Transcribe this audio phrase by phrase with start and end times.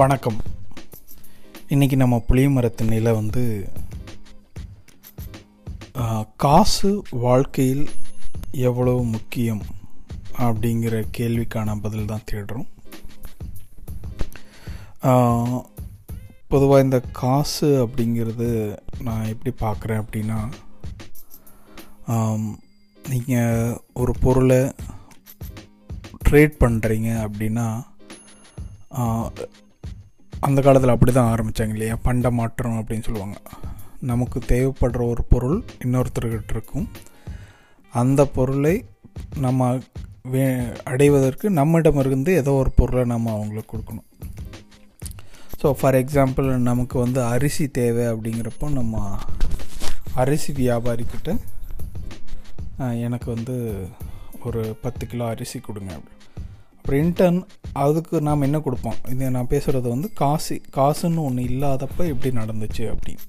[0.00, 0.38] வணக்கம்.
[1.74, 3.42] இன்றைக்கி நம்ம புளிய மரத்தின் நிலை வந்து
[6.44, 6.90] காசு
[7.24, 7.84] வாழ்க்கையில்
[8.68, 9.62] எவ்வளவு முக்கியம்
[10.46, 12.68] அப்படிங்கிற கேள்விக்கான பதில் தான் தேடுறோம்.
[16.52, 18.48] பொதுவாக இந்த காசு அப்படிங்கிறது
[19.08, 20.40] நான் எப்படி பார்க்குறேன் அப்படின்னா
[23.12, 24.62] நீங்கள் ஒரு பொருளை
[26.28, 27.68] ட்ரேட் பண்ணுறீங்க அப்படின்னா
[30.40, 31.96] அந்த காலத்தில் அப்படி தான் ஆரம்பித்தாங்க இல்லையா?
[32.06, 33.36] பண்ட மாற்றம் அப்படின்னு சொல்லுவாங்க.
[34.10, 36.88] நமக்கு தேவைப்படுற ஒரு பொருள் இன்னொருத்தர்கிட்ட இருக்கும்.
[37.92, 38.74] அந்த பொருளை
[39.44, 39.68] நம்ம
[40.32, 40.44] வே
[40.84, 44.08] அடைவதற்கு நம்மிடமிருந்து ஏதோ ஒரு பொருளை நம்ம அவங்களுக்கு கொடுக்கணும்.
[45.60, 49.18] ஸோ ஃபார் எக்ஸாம்பிள் நமக்கு வந்து அரிசி தேவை அப்படிங்கிறப்போ நம்ம
[50.22, 51.30] அரிசி வியாபாரிக்கிட்ட
[53.06, 53.54] எனக்கு வந்து
[54.44, 55.92] ஒரு பத்து கிலோ அரிசி கொடுங்க.
[55.98, 56.14] அப்படி
[56.76, 57.40] அப்புறம் இன்டர்ன்
[57.84, 58.98] அதுக்கு நாம் என்ன கொடுப்போம்?
[59.12, 63.24] இது நான் பேசுகிறது வந்து காசு காசுன்னு ஒன்று இல்லாதப்ப எப்படி நடந்துச்சு அப்படின்னு.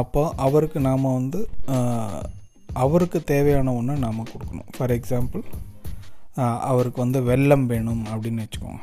[0.00, 1.40] அப்போ அவருக்கு நாம் வந்து
[2.84, 4.70] அவருக்கு தேவையான ஒன்று நாம் கொடுக்கணும்.
[4.76, 5.44] ஃபார் எக்ஸாம்பிள்
[6.70, 8.82] அவருக்கு வந்து வெல்லம் வேணும் அப்படின்னு வச்சுக்கோங்க.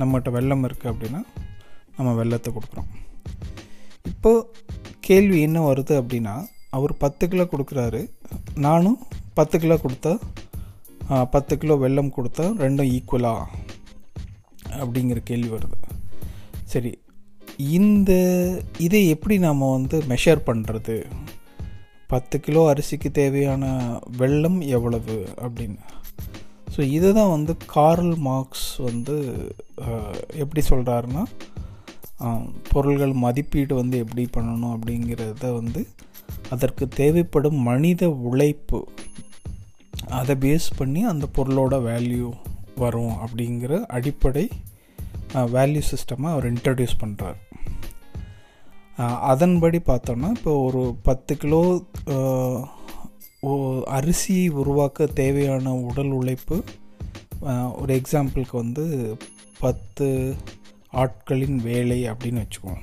[0.00, 1.20] நம்மகிட்ட வெள்ளம் இருக்குது அப்படின்னா
[1.96, 2.90] நம்ம வெள்ளத்தை கொடுக்குறோம்.
[4.12, 4.32] இப்போ
[5.08, 6.34] கேள்வி என்ன வருது அப்படின்னா
[6.76, 8.00] அவர் பத்து கிலோ கொடுக்குறாரு
[8.66, 8.98] நானும்
[9.38, 10.12] பத்து கிலோ கொடுத்தா
[11.34, 13.62] பத்து கிலோ வெல்லம் கொடுத்தா ரெண்டும் ஈக்குவலாக
[14.84, 15.78] அப்படிங்கிற கேள்வி வருது.
[16.72, 16.92] சரி
[17.78, 18.12] இந்த
[18.86, 20.96] இதை எப்படி நாம் வந்து மெஷர் பண்ணுறது
[22.12, 23.64] பத்து கிலோ அரிசிக்கு தேவையான
[24.20, 25.82] வெள்ளம் எவ்வளவு அப்படின்னு.
[26.74, 29.14] ஸோ இதை தான் வந்து கார்ல் மார்க்ஸ் வந்து
[30.42, 31.22] எப்படி சொல்கிறாருன்னா
[32.72, 35.82] பொருள்கள் மதிப்பீடு வந்து எப்படி பண்ணணும் அப்படிங்கிறத வந்து
[36.54, 38.80] அதற்கு தேவைப்படும் மனித உழைப்பு
[40.20, 42.28] அதை பேஸ் பண்ணி அந்த பொருளோட வேல்யூ
[42.82, 44.46] வரும் அப்படிங்கிற அடிப்படை
[45.34, 47.38] வேல்யூ சிஸ்டமை அவர் இன்ட்ரடியூஸ் பண்ணுறார்
[49.20, 51.60] அதன்படி பார்த்தோம்னா இப்போ ஒரு பத்து கிலோ
[53.40, 56.56] ஓ- அரிசியை உருவாக்க தேவையான உடல் உழைப்பு
[57.72, 58.84] ஒரு எக்ஸாம்பிளுக்கு வந்து
[59.58, 60.36] பத்து
[60.92, 62.82] ஆட்களின் வேலை அப்படின்னு வச்சுக்குவோம்.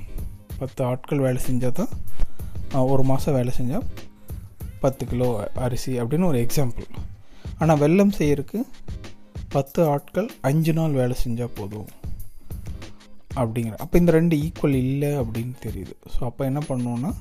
[0.58, 1.92] பத்து ஆட்கள் வேலை செஞ்சால் தான்
[2.88, 3.86] ஒரு மாதம் வேலை செஞ்சால்
[4.80, 6.88] பத்து கிலோ அரிசி அப்படின்னு ஒரு எக்ஸாம்பிள்
[7.58, 8.60] ஆனால் வெள்ளம் செய்யறதுக்கு
[9.48, 11.88] பத்து ஆட்கள் அஞ்சு நாள் வேலை செஞ்சால் போதும்.
[13.40, 15.94] அப்படிங்கிற அப்போ இந்த ரெண்டு ஈக்குவல் இல்லை அப்படின்னு தெரியுது.
[16.14, 17.12] ஸோ அப்போ என்ன பண்ணோன்னா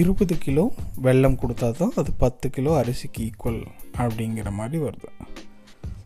[0.00, 0.64] இருபது கிலோ
[1.06, 3.60] வெல்லம் கொடுத்தா தான் அது பத்து கிலோ அரிசிக்கு ஈக்குவல்
[4.02, 5.10] அப்படிங்கிற மாதிரி வருது.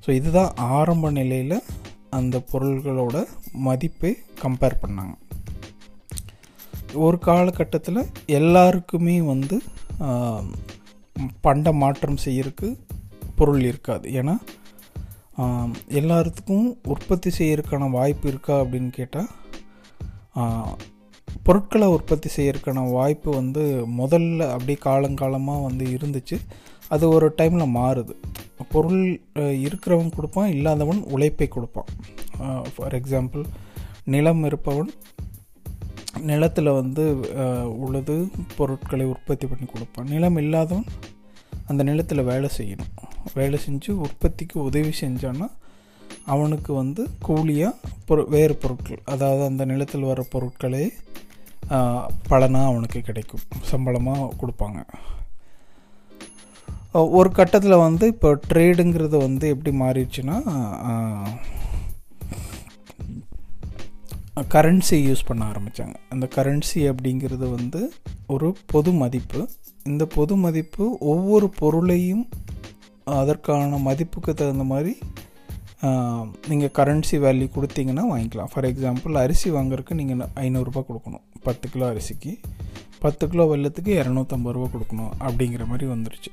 [0.04, 1.58] ஸோ இதுதான் ஆரம்ப நிலையில்
[2.18, 3.16] அந்த பொருள்களோட
[3.66, 4.10] மதிப்பை
[4.42, 5.14] கம்பேர் பண்ணாங்க.
[7.04, 9.56] ஒரு காலகட்டத்தில் எல்லாருக்குமே வந்து
[11.46, 12.68] பண்ட மாற்றம் செய்யறதுக்கு
[13.38, 14.06] பொருள் இருக்காது.
[14.20, 14.34] ஏன்னா
[15.98, 19.30] எல்லாத்துக்கும் உற்பத்தி செய்யறதுக்கான வாய்ப்பு இருக்கா அப்படின்னு கேட்டால்
[21.46, 23.62] பொருட்களை உற்பத்தி செய்யறதுக்கான வாய்ப்பு வந்து
[24.00, 26.36] முதல்ல அப்படியே காலங்காலமாக வந்து இருந்துச்சு.
[26.94, 28.14] அது ஒரு டைமில் மாறுது.
[28.74, 29.02] பொருள்
[29.64, 31.90] இருக்கிறவன் கொடுப்பான் இல்லாதவன் உழைப்பை கொடுப்பான்.
[32.74, 33.44] ஃபார் எக்ஸாம்பிள்
[34.14, 34.92] நிலம் இருப்பவன்
[36.30, 37.04] நிலத்தில் வந்து
[37.84, 38.16] உழுது
[38.56, 40.10] பொருட்களை உற்பத்தி பண்ணி கொடுப்பான்.
[40.14, 40.88] நிலம் இல்லாதவன்
[41.66, 42.93] அந்த நிலத்தில் வேலை செய்யணும்.
[43.38, 45.48] வேலை செஞ்சு உற்பத்திக்கு உதவி செஞ்சான்னா
[46.34, 50.84] அவனுக்கு வந்து கூலியாக பொரு வேறு பொருட்கள் அதாவது அந்த நிலத்தில் வர பொருட்களே
[52.28, 53.44] பலனாக அவனுக்கு கிடைக்கும்.
[53.70, 54.80] சம்பளமாக கொடுப்பாங்க.
[57.18, 60.36] ஒரு கட்டத்தில் வந்து இப்போ ட்ரேடுங்கிறது வந்து எப்படி மாறிடுச்சுன்னா
[64.54, 67.80] கரன்சி யூஸ் பண்ண ஆரம்பித்தாங்க அந்த கரன்சி அப்படிங்கிறது வந்து
[68.34, 69.40] ஒரு பொது மதிப்பு.
[69.90, 72.24] இந்த பொது மதிப்பு ஒவ்வொரு பொருளையும்
[73.20, 74.92] அதற்கான மதிப்புக்கு தகுந்த மாதிரி
[76.50, 78.50] நீங்கள் கரன்சி வேல்யூ கொடுத்தீங்கன்னா வாங்கிக்கலாம்.
[78.52, 81.24] ஃபார் எக்ஸாம்பிள் அரிசி வாங்குறதுக்கு நீங்கள் ஐநூறுரூபா கொடுக்கணும்.
[81.46, 82.32] பத்து கிலோ அரிசிக்கு.
[83.02, 86.30] பத்து கிலோ வெல்லத்துக்கு இரநூத்தம்பது ரூபா கொடுக்கணும் அப்படிங்கிற மாதிரி வந்துருச்சு.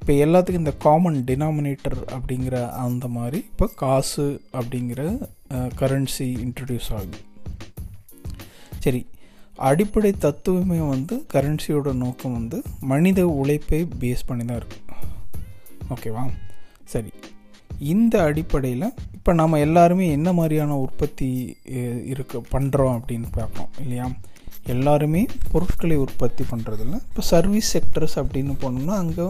[0.00, 4.26] இப்போ எல்லாத்துக்கும் இந்த காமன் டினாமினேட்டர் அப்படிங்கிற அந்த மாதிரி இப்போ காசு
[4.58, 5.02] அப்படிங்கிற
[5.80, 7.20] கரன்சி இன்ட்ரடியூஸ் ஆகுது.
[8.86, 9.02] சரி
[9.68, 12.58] அடிப்படை தத்துவமே வந்து கரன்சியோட நோக்கம் வந்து
[12.92, 14.83] மனித உழைப்பை பேஸ் பண்ணி தான் இருக்குது
[15.90, 16.24] ஓகேவா
[16.84, 17.10] சரி.
[17.92, 18.86] இந்த அடிப்படையில்
[19.16, 21.28] இப்போ நம்ம எல்லாருமே என்ன மாதிரியான உற்பத்தி
[22.12, 24.06] இருக்க பண்ணுறோம் அப்படின்னு பார்ப்போம் இல்லையா?
[24.66, 25.22] எல்லாருமே
[25.52, 29.26] பொருட்களை உற்பத்தி பண்ணுறதில்ல இப்போ சர்வீஸ் செக்டர்ஸ் அப்படின்னு போனோம்னா அங்கே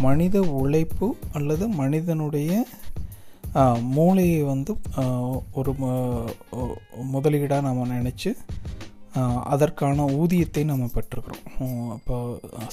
[0.00, 2.50] மனித உழைப்பு அல்லது மனிதனுடைய
[3.94, 4.72] மூளையை வந்து
[5.54, 5.72] ஒரு
[7.12, 8.30] முதலீடாக நம்ம நினச்சி
[9.44, 11.42] அதற்கான ஊதியத்தை நம்ம பெற்றுக்கிறோம்.
[11.96, 12.16] இப்போ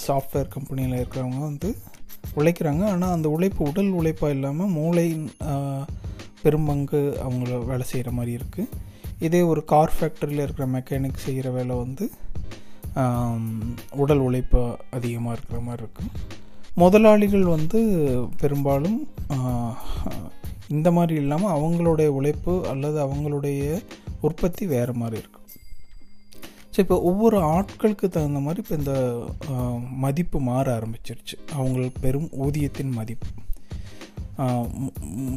[0.06, 1.70] சாஃப்ட்வேர் கம்பெனியில் இருக்கிறவங்க வந்து
[2.36, 2.84] உழைக்கிறாங்க.
[2.94, 5.28] ஆனால் அந்த உழைப்பு உடல் உழைப்பாக இல்லாமல் மூளையின்
[6.44, 8.68] பெரும்பங்கு அவங்கள வேலை செய்கிற மாதிரி இருக்குது
[9.26, 12.06] இதே ஒரு கார் ஃபேக்டரியில் இருக்கிற மெக்கானிக் செய்கிற வேலை வந்து
[14.04, 16.12] உடல் உழைப்பு அதிகமாக இருக்கிற மாதிரி இருக்கும்
[16.76, 17.80] முதலாளிகள் வந்து
[18.42, 19.00] பெரும்பாலும்
[20.68, 23.62] இந்த மாதிரி இல்லாமல் அவங்களுடைய உழைப்பு அல்லது அவங்களுடைய
[24.22, 25.39] உற்பத்தி வேறு மாதிரி இருக்கும்
[26.74, 28.94] ஸோ இப்போ ஒவ்வொரு ஆட்களுக்கு தகுந்த மாதிரி இப்போ இந்த
[30.04, 31.36] மதிப்பு மாற ஆரம்பிச்சிருச்சு.
[31.58, 33.30] அவங்களுக்கு பெரும் ஊதியத்தின் மதிப்பு.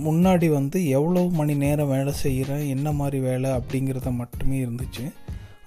[0.07, 5.07] முன்னாடி வந்து எவ்வளோ மணி நேரம் வேலை செய்கிறேன் என்ன மாதிரி வேலை அப்படிங்கிறத மட்டுமே இருந்துச்சு.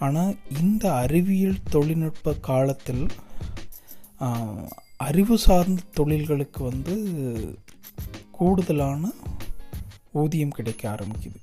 [0.05, 0.31] ஆனால்
[0.61, 3.03] இந்த அறிவியல் தொழில்நுட்ப காலத்தில்
[5.07, 6.95] அறிவு சார்ந்த தொழில்களுக்கு வந்து
[8.37, 9.11] கூடுதலான
[10.21, 11.39] ஊதியம் கிடைக்க ஆரம்பிக்குது.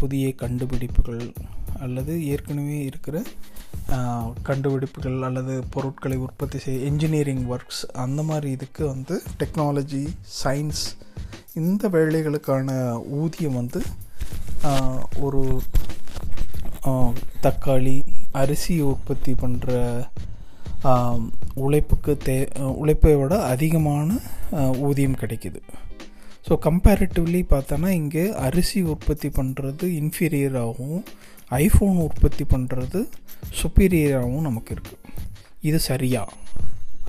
[0.00, 1.24] புதிய கண்டுபிடிப்புகள்
[1.84, 3.16] அல்லது ஏற்கனவே இருக்கிற
[4.42, 10.02] கண்டுபிடிப்புகள் அல்லது பொருட்களை உற்பத்தி செய்ய என்ஜினியரிங் ஒர்க்ஸ் அந்த மாதிரி இதுக்கு வந்து டெக்னாலஜி
[10.42, 10.84] சயின்ஸ்
[11.60, 12.68] இந்த வேலைகளுக்கான
[13.22, 13.80] ஊதியம் வந்து
[15.26, 15.42] ஒரு
[17.46, 17.96] தக்காளி
[18.42, 19.72] அரிசி உற்பத்தி பண்ணுற
[21.66, 22.36] உழைப்புக்கு தே
[22.80, 24.08] உழைப்பை விட அதிகமான
[24.88, 25.60] ஊதியம் கிடைக்கிது.
[26.46, 31.02] ஸோ கம்பேரிட்டிவ்லி பார்த்தோன்னா இங்கே அரிசி உற்பத்தி பண்ணுறது இன்ஃபீரியராகவும்
[31.50, 33.00] ஐஃபோன் உற்பத்தி பண்ணுறது
[33.62, 35.14] சுப்பீரியராகவும் நமக்கு இருக்குது
[35.60, 36.28] இது சரியா?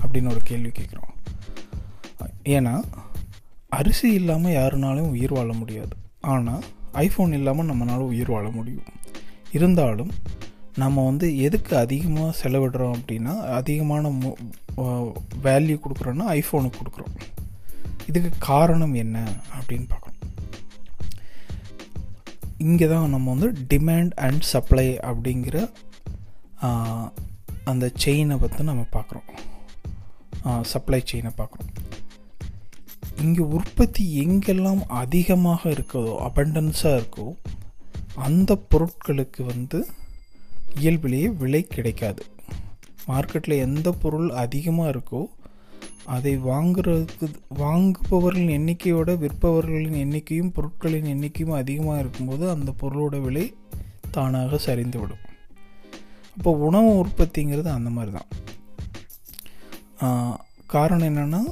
[0.02, 1.14] அப்படின்னு ஒரு கேள்வி கேட்குறோம்.
[2.44, 2.84] ஏன்னா
[3.68, 5.96] அரிசி இல்லாமல் யாருனாலும் உயிர் வாழ முடியாது.
[6.20, 8.88] ஆனால் ஐஃபோன் இல்லாமல் நம்மளால உயிர் வாழ முடியும்.
[9.52, 10.10] இருந்தாலும்
[10.76, 14.08] நம்ம வந்து எதுக்கு அதிகமாக செலவிடுறோம் அப்படின்னா அதிகமான
[15.42, 17.16] வேல்யூ கொடுக்குறோன்னா ஐஃபோனுக்கு கொடுக்குறோம்.
[18.06, 19.18] இதுக்கு காரணம் என்ன
[19.56, 20.09] அப்படின்னு பார்க்கணும்.
[22.64, 25.56] இங்கே தான் நம்ம வந்து டிமாண்ட் அண்ட் சப்ளை அப்படிங்கிற
[27.70, 29.28] அந்த செயினை பற்றி நம்ம பார்க்குறோம்.
[30.72, 31.70] சப்ளை செயினை பார்க்குறோம்.
[33.24, 37.26] இங்கே உற்பத்தி எங்கெல்லாம் அதிகமாக இருக்கதோ அபண்டன்ஸாக இருக்கோ
[38.26, 39.80] அந்த பொருட்களுக்கு வந்து
[40.82, 42.22] இயல்பிலேயே விலை கிடைக்காது.
[43.10, 45.22] மார்க்கெட்டில் எந்த பொருள் அதிகமாக இருக்கோ
[46.14, 47.26] அதை வாங்குறதுக்கு
[47.62, 53.44] வாங்குபவர்களின் எண்ணிக்கையோட விற்பவர்களின் எண்ணிக்கையும் பொருட்களின் எண்ணிக்கையும் அதிகமாக இருக்கும்போது அந்த பொருளோட விலை
[54.14, 55.24] தானாக சரிந்துவிடும்.
[56.36, 58.30] அப்போ உணவு உற்பத்திங்கிறது அந்த மாதிரி தான்
[60.74, 61.42] காரணம் என்னென்னா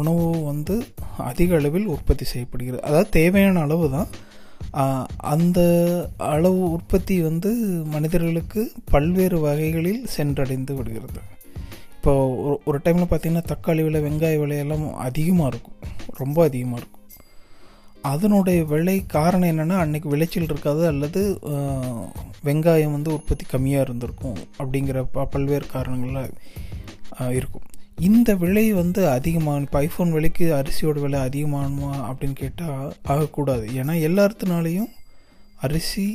[0.00, 0.74] உணவு வந்து
[1.30, 2.82] அதிக அளவில் உற்பத்தி செய்யப்படுகிறது.
[2.88, 4.10] அதாவது தேவையான அளவு தான்
[5.34, 5.60] அந்த
[6.34, 7.50] அளவு உற்பத்தி வந்து
[7.94, 8.60] மனிதர்களுக்கு
[8.92, 11.20] பல்வேறு வகைகளில் சென்றடைந்து விடுகிறது.
[12.02, 12.14] இப்போ
[12.44, 15.76] ஒரு ஒரு டைமில் பார்த்திங்கன்னா தக்காளி விலை வெங்காய விலையெல்லாம் அதிகமாக இருக்கும்.
[16.20, 17.04] ரொம்ப அதிகமாக இருக்கும்.
[18.10, 21.20] அதனுடைய விலை காரணம் என்னென்னா அன்றைக்கி விளைச்சல் இருக்காது அல்லது
[22.48, 26.28] வெங்காயம் வந்து உற்பத்தி கம்மியாக இருந்திருக்கும் அப்படிங்கிற ப பல்வேறு காரணங்கள்லாம்
[27.38, 27.66] இருக்கும்.
[28.08, 33.66] இந்த விலை வந்து அதிகமான இப்போ ஐஃபோன் விலைக்கு அரிசியோட விலை அதிகமானுமா அப்படின்னு கேட்டால் ஆகக்கூடாது.
[33.80, 34.92] ஏன்னா எல்லாத்துனாலையும்
[35.66, 36.08] அரிசி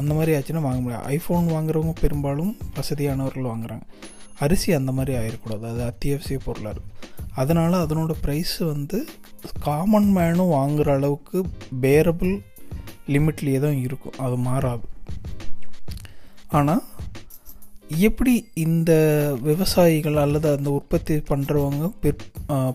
[0.00, 1.08] அந்த மாதிரி ஆச்சுன்னா வாங்க முடியாது.
[1.16, 3.86] ஐஃபோன் வாங்குறவங்க பெரும்பாலும் வசதியானவர்கள் வாங்குறாங்க.
[4.44, 6.98] அரிசி அந்த மாதிரி ஆகிடக்கூடாது அது அத்தியாவசிய பொருளாக இருக்கும்.
[7.40, 8.98] அதனால் அதனோட ப்ரைஸ் வந்து
[9.68, 11.38] காமன் மேனும் வாங்குகிற அளவுக்கு
[11.84, 12.34] பேரபிள்
[13.14, 14.18] லிமிட்லேயே தான் இருக்கும்.
[14.26, 14.86] அது மாறாது.
[16.58, 16.84] ஆனால்
[18.06, 18.32] எப்படி
[18.64, 18.92] இந்த
[19.48, 22.24] விவசாயிகள் அல்லது அந்த உற்பத்தி பண்ணுறவங்க பிற்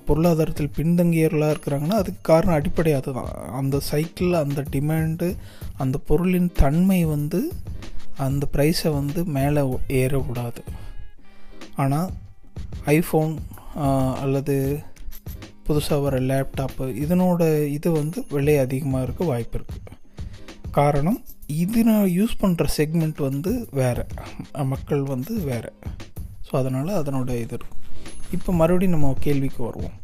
[0.08, 3.34] பொருளாதாரத்தில் பின்தங்கியவர்களாக இருக்கிறாங்கன்னா அதுக்கு காரணம் அடிப்படை அதுதான்.
[3.60, 5.30] அந்த சைக்கிள் அந்த டிமாண்டு
[5.86, 7.42] அந்த பொருளின் தன்மை வந்து
[8.28, 9.64] அந்த ப்ரைஸை வந்து மேலே
[10.02, 10.64] ஏறக்கூடாது.
[11.84, 12.10] ஆனால்
[12.98, 13.34] ஐஃபோன்
[14.24, 14.56] அல்லது
[15.66, 17.42] புதுசாக வர லேப்டாப்பு இதனோட
[17.78, 20.00] இது வந்து விலை அதிகமாக இருக்க வாய்ப்பு இருக்குது
[20.78, 21.20] காரணம்
[21.64, 24.04] இது நான் யூஸ் பண்ணுற செக்மெண்ட் வந்து வேறு.
[24.74, 25.72] மக்கள் வந்து வேறு.
[26.48, 27.80] ஸோ அதனால் அதனோட இது இருக்கும்
[28.36, 29.98] இப்போ மறுபடியும் நம்ம கேள்விக்கு வருவோம்.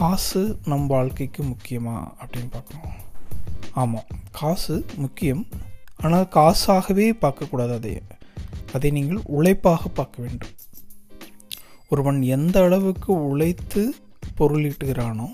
[0.00, 2.98] காசு நம் வாழ்க்கைக்கு முக்கியமா அப்படின்னு பார்க்கணும்.
[3.82, 4.10] ஆமாம்
[4.40, 5.44] காசு முக்கியம்.
[6.04, 7.94] ஆனால் காசாகவே பார்க்கக்கூடாது அதை
[8.76, 10.54] அதை நீங்கள் உழைப்பாக பார்க்க வேண்டும்.
[11.90, 13.94] ஒருவன் எந்த அளவுக்கு உழைத்து
[14.38, 15.28] பொருளீட்டுகிறானோ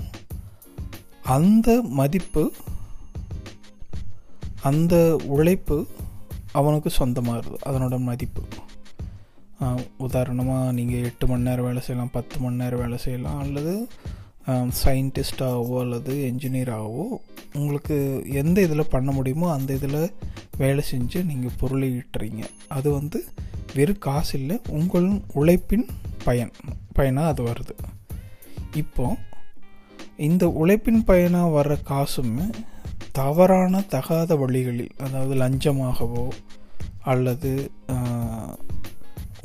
[1.25, 2.53] அந்த மதிப்பு
[4.63, 4.95] அந்த
[5.27, 5.87] உழைப்பு
[6.53, 8.43] அவனுக்கு சொந்தமாகுது அதனோட மதிப்பு.
[9.99, 13.89] உதாரணமாக நீங்கள் எட்டு மணி நேரம் வேலை செய்யலாம் பத்து மணி நேரம் வேலை செய்யலாம் அல்லது
[14.85, 17.05] சயின்டிஸ்டாகவோ அல்லது என்ஜினியராகவோ
[17.55, 17.97] உங்களுக்கு
[18.33, 20.13] எந்த இதில் பண்ண முடியுமோ அந்த இதில்
[20.59, 23.25] வேலை செஞ்சு நீங்கள் பொருளை ஈட்டுறீங்க அது வந்து
[23.75, 25.87] வெறும் காசு இல்லை உங்கள் உழைப்பின்
[26.27, 26.53] பயன்
[26.97, 27.75] பயனாக அது வருது.
[28.83, 29.21] இப்போது
[30.27, 32.47] இந்த உழைப்பின் பயனாக வர்ற காசுமே
[33.19, 36.25] தவறான தகாத வழிகளில் அதாவது லஞ்சமாகவோ
[37.13, 37.51] அல்லது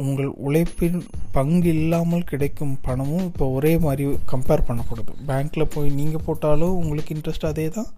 [0.04, 0.98] உங்கள் உழைப்பின்
[1.36, 5.14] பங்கு இல்லாமல் கிடைக்கும் பணமும் இப்போ ஒரே மாதிரி கம்பேர் பண்ணப்படுது.
[5.30, 7.90] பேங்க்கில் போய் நீங்கள் போட்டாலும் உங்களுக்கு இன்ட்ரெஸ்ட் அதே தான்.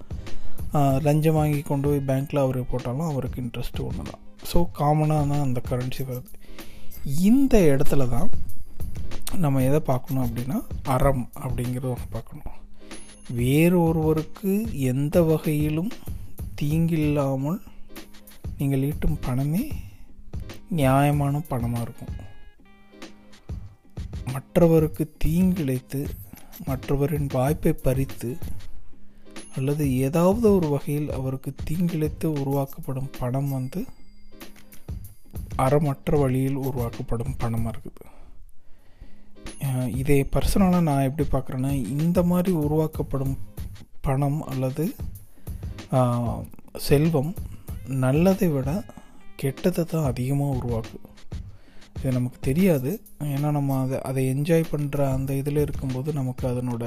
[1.07, 5.59] லஞ்சம் வாங்கி கொண்டு போய் பேங்க்கில் அவர் போட்டாலும் அவருக்கு இன்ட்ரெஸ்ட்டு ஒன்று தான் ஸோ காமனாக தான் அந்த
[5.69, 6.31] கரன்சி வருது.
[7.29, 8.29] இந்த இடத்துல தான்
[9.38, 12.55] நம்ம எதை பார்க்கணும் அப்படின்னா அறம் அப்படிங்கிறத ஒன்று பார்க்கணும்.
[13.39, 14.53] வேறொருவருக்கு
[14.91, 15.91] எந்த வகையிலும்
[16.62, 17.59] தீங்கில்லாமல்
[18.57, 19.63] நீங்கள் ஈட்டும் பணமே
[20.69, 22.15] நியாயமான பணமாக இருக்கும்.
[24.33, 26.01] மற்றவருக்கு தீங்கிழைத்து
[26.65, 28.38] மற்றவரின் வாய்ப்பை பறித்து
[29.55, 33.81] அல்லது ஏதாவது ஒரு வகையில் அவருக்கு தீங்கிழைத்து உருவாக்கப்படும் பணம் வந்து
[35.55, 37.98] அறமற்ற வழியில் உருவாக்கப்படும் பணமாக இருக்குது.
[40.01, 43.35] இதை பர்சனலாக நான் எப்படி பார்க்குறேன்னா இந்த மாதிரி உருவாக்கப்படும்
[44.05, 44.85] பணம் அல்லது
[46.87, 47.31] செல்வம்
[48.03, 48.69] நல்லதை விட
[49.41, 51.05] கெட்டதை தான் அதிகமாக உருவாக்கும்.
[51.97, 52.91] இது நமக்கு தெரியாது.
[53.35, 56.83] ஏன்னா நம்ம அதை அதை என்ஜாய் பண்ணுற அந்த இதில் இருக்கும்போது நமக்கு அதனோட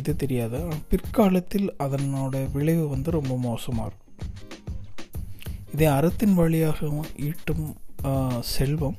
[0.00, 0.58] இது தெரியாது.
[0.90, 4.06] பிற்காலத்தில் அதனோட விளைவு வந்து ரொம்ப மோசமாக இருக்கும்.
[5.74, 6.90] இதே அறத்தின் வழியாக
[7.28, 7.66] ஈட்டும்
[8.56, 8.98] செல்வம்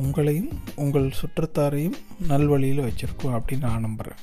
[0.00, 4.20] உங்களையும் உங்கள் சுற்றத்தாரையும் நல்வழியில் வச்சுருக்கோம் அப்படின்னு நான் நம்புகிறேன்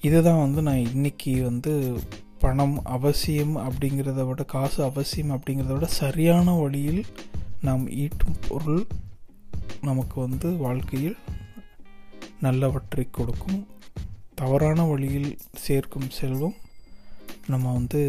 [0.00, 2.00] இதுதான் வந்து நான் இன்றைக்கி வந்து
[2.38, 7.06] பணம் அவசியம் அப்படிங்கிறத விட காசு அவசியம் அப்படிங்கிறத விட சரியான வழியில்
[7.62, 8.86] நாம் ஈட்டும் பொருள்
[9.82, 11.16] நமக்கு வந்து வாழ்க்கையில்
[12.42, 13.66] நல்லவற்றை கொடுக்கும்.
[14.34, 16.54] தவறான வழியில் சேர்க்கும் செல்வம்
[17.46, 18.02] நம்ம வந்து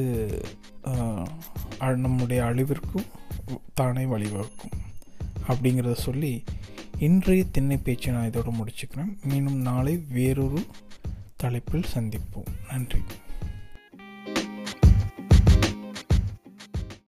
[1.80, 3.06] நம்முடைய அழிவிற்கும்
[3.74, 4.80] தானே வழிவகுக்கும்
[5.48, 6.44] அப்படிங்கிறத சொல்லி
[7.00, 9.24] இன்றைய திண்ணை பேச்சை நான் இதோடு முடிச்சுக்கிறேன்.
[9.24, 10.66] மீண்டும் நாளை வேறொரு
[11.36, 12.46] தலைப்பில் சந்திப்போம்.
[12.70, 13.00] நன்றி.